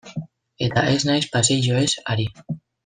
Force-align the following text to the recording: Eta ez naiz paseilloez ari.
Eta 0.69 0.85
ez 0.93 0.97
naiz 1.11 1.29
paseilloez 1.37 1.93
ari. 2.17 2.31